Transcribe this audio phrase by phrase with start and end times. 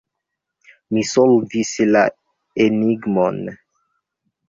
[0.97, 2.03] Mi solvis la
[2.69, 3.43] enigmon.